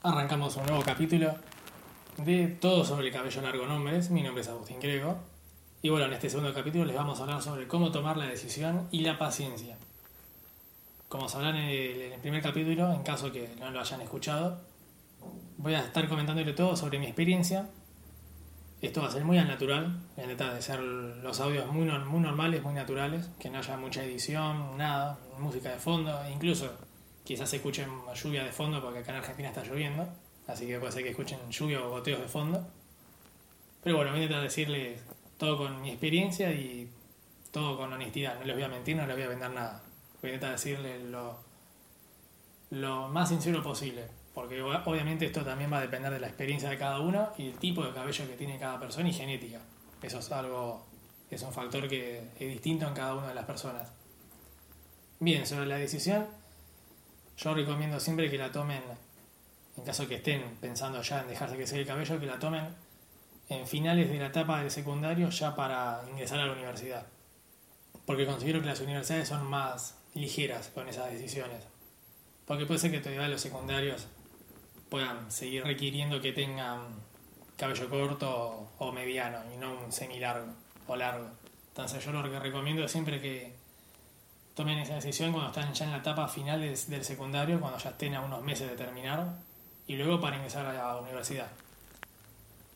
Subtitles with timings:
[0.00, 1.34] Arrancamos un nuevo capítulo
[2.18, 4.10] de Todo sobre el cabello largo nombres.
[4.10, 5.18] Mi nombre es Agustín Grego.
[5.82, 8.86] Y bueno, en este segundo capítulo les vamos a hablar sobre cómo tomar la decisión
[8.92, 9.76] y la paciencia.
[11.08, 14.60] Como se en el, en el primer capítulo, en caso que no lo hayan escuchado,
[15.56, 17.68] voy a estar comentándole todo sobre mi experiencia.
[18.80, 22.20] Esto va a ser muy al natural, a tratar de ser los audios muy, muy
[22.20, 26.70] normales, muy naturales, que no haya mucha edición, nada, música de fondo, incluso
[27.28, 30.08] quizás escuchen lluvia de fondo porque acá en Argentina está lloviendo,
[30.46, 32.66] así que puede ser que escuchen lluvia o goteos de fondo.
[33.82, 34.98] Pero bueno, voy a intentar decirles
[35.36, 36.90] todo con mi experiencia y
[37.50, 39.82] todo con honestidad, no les voy a mentir, no les voy a vender nada.
[40.22, 41.38] Voy a intentar decirles lo,
[42.70, 46.78] lo más sincero posible, porque obviamente esto también va a depender de la experiencia de
[46.78, 49.60] cada uno y el tipo de cabello que tiene cada persona y genética.
[50.00, 50.86] Eso es algo,
[51.30, 53.92] es un factor que es distinto en cada una de las personas.
[55.20, 56.26] Bien, sobre la decisión,
[57.38, 58.82] yo recomiendo siempre que la tomen,
[59.76, 62.66] en caso que estén pensando ya en dejarse crecer el cabello, que la tomen
[63.48, 67.06] en finales de la etapa del secundario ya para ingresar a la universidad.
[68.04, 71.62] Porque considero que las universidades son más ligeras con esas decisiones.
[72.46, 74.08] Porque puede ser que todavía los secundarios
[74.88, 76.80] puedan seguir requiriendo que tengan
[77.56, 80.52] cabello corto o mediano y no un semi largo
[80.86, 81.28] o largo.
[81.68, 83.54] Entonces yo lo que recomiendo es siempre que
[84.58, 88.16] tomen esa decisión cuando están ya en la etapa final del, secundario, cuando ya estén
[88.16, 89.36] a unos meses de terminar,
[89.86, 91.46] y luego para ingresar a la universidad.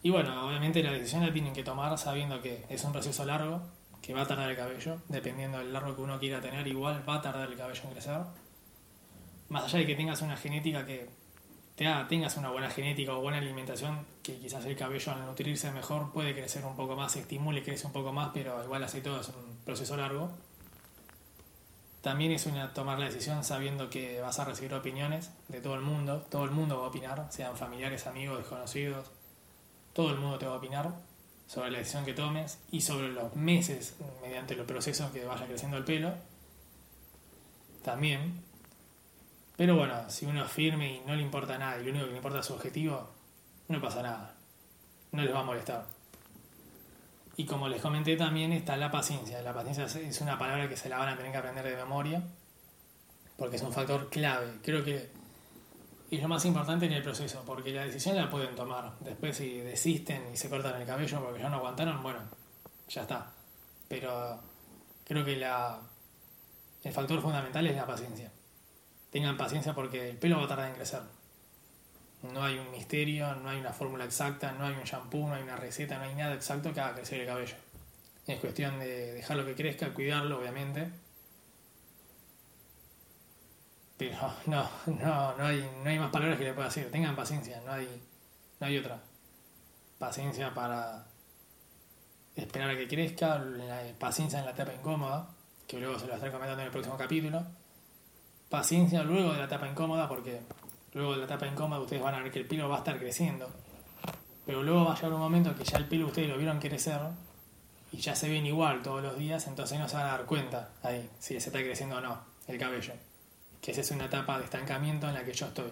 [0.00, 3.60] Y bueno, obviamente la decisión la tienen que tomar sabiendo que es un proceso largo,
[4.00, 7.16] que va a tardar el cabello, dependiendo del largo que uno quiera tener, igual va
[7.16, 8.20] a tardar el cabello en crecer.
[9.48, 11.08] Más allá de que tengas una genética que
[11.74, 16.12] te tengas una buena genética o buena alimentación, que quizás el cabello al nutrirse mejor
[16.12, 19.20] puede crecer un poco más, se estimule, crece un poco más, pero igual así todo
[19.20, 20.30] es un proceso largo
[22.04, 25.80] también es una tomar la decisión sabiendo que vas a recibir opiniones de todo el
[25.80, 29.10] mundo, todo el mundo va a opinar, sean familiares, amigos, desconocidos,
[29.94, 30.92] todo el mundo te va a opinar
[31.46, 35.78] sobre la decisión que tomes y sobre los meses mediante los procesos que vaya creciendo
[35.78, 36.12] el pelo.
[37.82, 38.38] También.
[39.56, 42.10] Pero bueno, si uno es firme y no le importa nada y lo único que
[42.10, 43.08] le importa es su objetivo,
[43.68, 44.34] no pasa nada.
[45.10, 45.86] No les va a molestar.
[47.36, 49.42] Y como les comenté también está la paciencia.
[49.42, 52.22] La paciencia es una palabra que se la van a tener que aprender de memoria
[53.36, 54.58] porque es un factor clave.
[54.62, 55.10] Creo que
[56.10, 58.92] es lo más importante en el proceso porque la decisión la pueden tomar.
[59.00, 62.20] Después si desisten y se cortan el cabello porque ya no aguantaron, bueno,
[62.88, 63.32] ya está.
[63.88, 64.40] Pero
[65.04, 65.80] creo que la,
[66.82, 68.30] el factor fundamental es la paciencia.
[69.10, 71.00] Tengan paciencia porque el pelo va a tardar en crecer.
[72.32, 75.42] No hay un misterio, no hay una fórmula exacta, no hay un shampoo, no hay
[75.42, 77.56] una receta, no hay nada exacto que haga crecer el cabello.
[78.26, 80.90] Es cuestión de dejarlo que crezca, cuidarlo, obviamente.
[83.98, 86.90] Pero no, no, no hay, no hay más palabras que le pueda decir.
[86.90, 88.02] Tengan paciencia, no hay,
[88.60, 89.00] no hay otra.
[89.98, 91.06] Paciencia para
[92.34, 93.42] esperar a que crezca,
[93.98, 95.28] paciencia en la etapa incómoda,
[95.66, 97.44] que luego se lo estaré comentando en el próximo capítulo.
[98.48, 100.40] Paciencia luego de la etapa incómoda porque
[100.94, 102.98] Luego de la etapa incómoda ustedes van a ver que el pelo va a estar
[102.98, 103.50] creciendo.
[104.46, 107.00] Pero luego va a llegar un momento que ya el pelo ustedes lo vieron crecer
[107.92, 110.70] y ya se ven igual todos los días, entonces no se van a dar cuenta
[110.82, 112.92] ahí si se está creciendo o no el cabello.
[113.60, 115.70] Que esa es una etapa de estancamiento en la que yo estoy.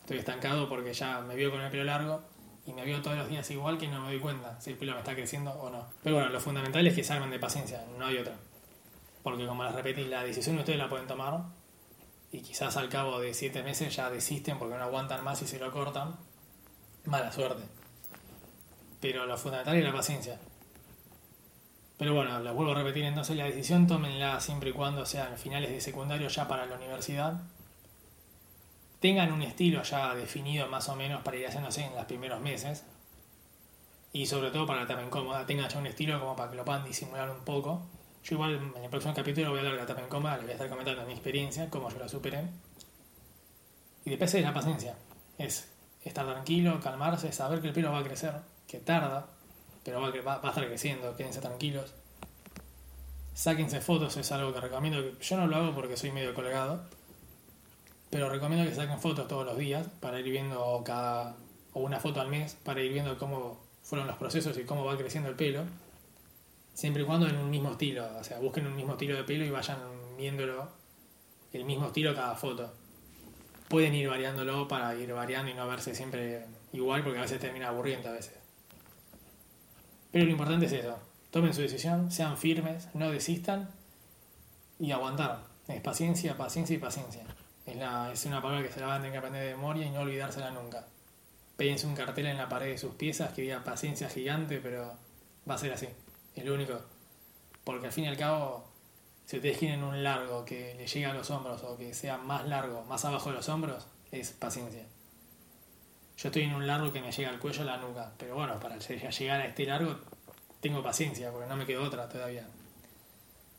[0.00, 2.22] Estoy estancado porque ya me veo con el pelo largo
[2.66, 4.92] y me veo todos los días igual que no me doy cuenta si el pelo
[4.92, 5.86] me está creciendo o no.
[6.02, 8.34] Pero bueno, lo fundamental es que se de paciencia, no hay otra.
[9.22, 11.42] Porque como les repetí, la decisión ustedes la pueden tomar
[12.32, 15.58] y quizás al cabo de siete meses ya desisten porque no aguantan más y se
[15.58, 16.16] lo cortan,
[17.04, 17.62] mala suerte.
[19.00, 20.40] Pero lo fundamental es la paciencia.
[21.98, 25.70] Pero bueno, les vuelvo a repetir entonces, la decisión tómenla siempre y cuando sean finales
[25.70, 27.42] de secundario ya para la universidad.
[28.98, 32.84] Tengan un estilo ya definido más o menos para ir haciéndose en los primeros meses.
[34.14, 36.64] Y sobre todo para la etapa incómoda, tengan ya un estilo como para que lo
[36.64, 37.82] puedan disimular un poco
[38.24, 40.42] yo igual en el próximo capítulo voy a hablar de la etapa en coma, les
[40.42, 42.44] voy a estar comentando mi experiencia, cómo yo la superé.
[44.04, 44.94] Y después es la paciencia.
[45.38, 45.68] Es
[46.04, 48.34] estar tranquilo, calmarse, saber que el pelo va a crecer,
[48.66, 49.26] que tarda,
[49.84, 51.94] pero va, va, va a estar creciendo, quédense tranquilos.
[53.34, 55.18] Sáquense fotos, es algo que recomiendo.
[55.18, 56.84] Yo no lo hago porque soy medio colgado,
[58.10, 61.34] pero recomiendo que saquen fotos todos los días para ir viendo cada.
[61.72, 64.96] o una foto al mes para ir viendo cómo fueron los procesos y cómo va
[64.96, 65.64] creciendo el pelo
[66.74, 69.44] Siempre y cuando en un mismo estilo, o sea, busquen un mismo estilo de pelo
[69.44, 69.78] y vayan
[70.16, 70.68] viéndolo
[71.52, 72.72] el mismo estilo cada foto.
[73.68, 77.68] Pueden ir variándolo para ir variando y no verse siempre igual porque a veces termina
[77.68, 78.34] aburriendo a veces.
[80.10, 80.98] Pero lo importante es eso.
[81.30, 83.70] Tomen su decisión, sean firmes, no desistan
[84.78, 85.44] y aguantar.
[85.68, 87.22] Es paciencia, paciencia y paciencia.
[87.64, 89.86] Es, la, es una palabra que se la van a tener que aprender de memoria
[89.86, 90.86] y no olvidársela nunca.
[91.56, 94.92] Péguense un cartel en la pared de sus piezas que diga paciencia gigante, pero
[95.48, 95.88] va a ser así.
[96.34, 96.80] Es lo único.
[97.64, 98.64] Porque al fin y al cabo,
[99.26, 102.46] si ustedes quieren un largo que le llegue a los hombros o que sea más
[102.48, 104.84] largo, más abajo de los hombros, es paciencia.
[106.16, 108.58] Yo estoy en un largo que me llega al cuello a la nuca, pero bueno,
[108.60, 109.98] para llegar a este largo
[110.60, 112.46] tengo paciencia, porque no me quedo otra todavía.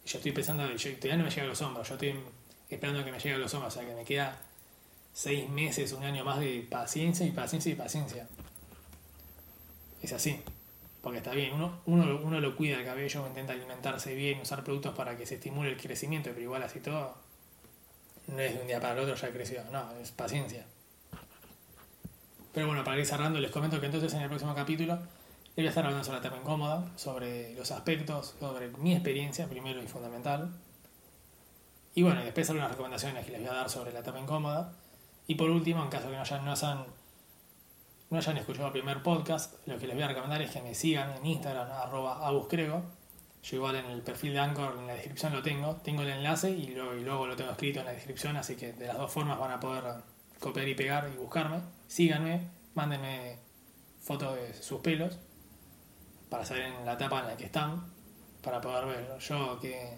[0.05, 2.15] Yo estoy pensando, yo, todavía no me llega a los hombros, yo estoy
[2.69, 4.39] esperando que me llegue a los hombros, o sea que me queda
[5.13, 8.27] seis meses, un año más de paciencia y paciencia y paciencia.
[10.01, 10.41] Es así,
[11.03, 14.95] porque está bien, uno, uno, uno lo cuida el cabello, intenta alimentarse bien, usar productos
[14.95, 17.13] para que se estimule el crecimiento, pero igual así todo,
[18.27, 20.65] no es de un día para el otro ya creció, no, es paciencia.
[22.53, 24.97] Pero bueno, para ir cerrando, les comento que entonces en el próximo capítulo
[25.57, 29.83] voy a estar hablando sobre la etapa incómoda, sobre los aspectos, sobre mi experiencia, primero
[29.83, 30.51] y fundamental.
[31.95, 34.73] Y bueno, después algunas recomendaciones que les voy a dar sobre la etapa incómoda.
[35.27, 36.85] Y por último, en caso que no hayan, no hayan,
[38.13, 40.75] no hayan escuchado el primer podcast, lo que les voy a recomendar es que me
[40.75, 42.83] sigan en Instagram, arroba abuscrego.
[43.41, 46.51] Yo igual en el perfil de Anchor, en la descripción lo tengo, tengo el enlace
[46.51, 49.51] y luego, lo tengo escrito en la descripción, así que de las dos formas van
[49.51, 49.83] a poder
[50.39, 51.61] copiar y pegar y buscarme.
[51.87, 53.39] Síganme, mándenme
[53.99, 55.17] fotos de sus pelos
[56.29, 57.83] para saber en la etapa en la que están,
[58.43, 59.97] para poder ver yo que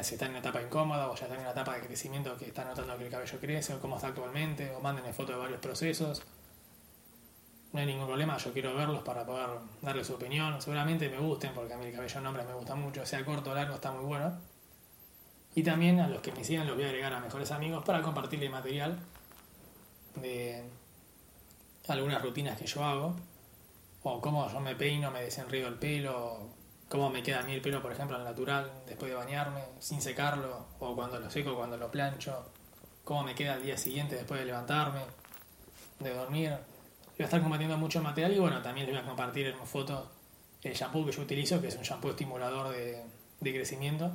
[0.00, 2.46] si están en una etapa incómoda o ya están en una etapa de crecimiento que
[2.46, 5.60] están notando que el cabello crece o cómo está actualmente, o mándenme fotos de varios
[5.60, 6.22] procesos.
[7.78, 9.50] No hay ningún problema, yo quiero verlos para poder
[9.82, 10.60] darles su opinión.
[10.60, 13.52] Seguramente me gusten porque a mí el cabello en hombre me gusta mucho, sea corto
[13.52, 14.36] o largo, está muy bueno.
[15.54, 18.02] Y también a los que me sigan los voy a agregar a mejores amigos para
[18.02, 18.98] compartirle material
[20.16, 20.64] de
[21.86, 23.14] algunas rutinas que yo hago,
[24.02, 26.48] o cómo yo me peino, me desenrío el pelo,
[26.88, 30.02] cómo me queda a mí el pelo, por ejemplo, al natural, después de bañarme, sin
[30.02, 32.44] secarlo, o cuando lo seco, cuando lo plancho,
[33.04, 35.02] cómo me queda al día siguiente después de levantarme,
[36.00, 36.58] de dormir.
[37.18, 40.08] Voy a estar compartiendo mucho material y bueno, también les voy a compartir en fotos
[40.62, 43.02] el shampoo que yo utilizo, que es un shampoo estimulador de,
[43.40, 44.12] de crecimiento,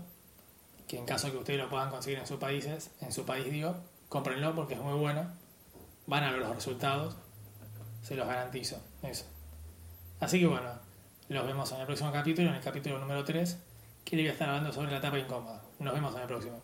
[0.88, 3.76] que en caso que ustedes lo puedan conseguir en sus países, en su país digo,
[4.10, 5.44] cómprenlo porque es muy bueno
[6.06, 7.16] van a ver los resultados,
[8.02, 9.26] se los garantizo, eso.
[10.20, 10.70] Así que bueno,
[11.30, 13.58] los vemos en el próximo capítulo, en el capítulo número 3,
[14.04, 15.62] que le voy a estar hablando sobre la etapa incómoda.
[15.80, 16.62] Nos vemos en el próximo.